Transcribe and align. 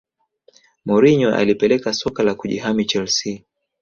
Mourinho 0.85 1.29
alipeleka 1.41 1.89
soka 1.93 2.23
la 2.23 2.33
kujihami 2.39 2.83
chelsea 2.89 3.37